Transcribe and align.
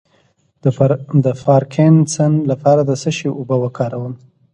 د 1.25 1.27
پارکینسن 1.43 2.31
لپاره 2.51 2.81
د 2.85 2.91
څه 3.01 3.09
شي 3.17 3.29
اوبه 3.35 3.55
وکاروم؟ 3.63 4.13